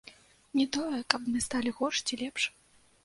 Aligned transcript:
Не 0.59 0.65
тое, 0.77 1.01
каб 1.15 1.29
мы 1.33 1.43
сталі 1.49 1.75
горш 1.81 1.97
ці 2.07 2.21
лепш. 2.23 2.43